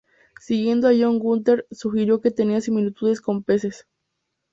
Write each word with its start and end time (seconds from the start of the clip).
Siguiendo 0.39 0.87
a 0.87 0.93
John 0.99 1.19
Hunter, 1.21 1.67
sugirió 1.69 2.21
que 2.21 2.31
tenía 2.31 2.59
similitudes 2.59 3.21
con 3.21 3.43
peces. 3.43 3.85